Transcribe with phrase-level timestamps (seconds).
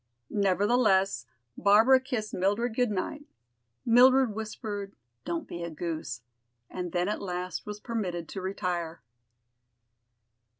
[0.33, 3.25] Nevertheless, Barbara kissed Mildred good night.
[3.85, 6.21] Mildred whispered, "Don't be a goose,"
[6.71, 9.03] and then at last was permitted to retire.